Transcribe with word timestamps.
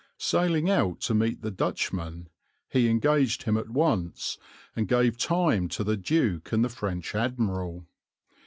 Sailing 0.17 0.67
out 0.67 0.99
to 1.01 1.13
meet 1.13 1.43
the 1.43 1.51
Dutchman, 1.51 2.27
he 2.67 2.89
engaged 2.89 3.43
him 3.43 3.55
at 3.55 3.69
once 3.69 4.39
and 4.75 4.87
gave 4.87 5.15
time 5.15 5.67
to 5.69 5.83
the 5.83 5.95
Duke 5.95 6.51
and 6.51 6.65
the 6.65 6.69
French 6.69 7.13
admiral. 7.13 7.85